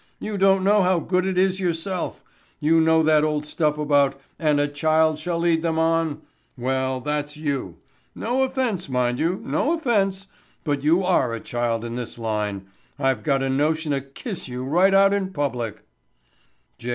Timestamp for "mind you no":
8.89-9.73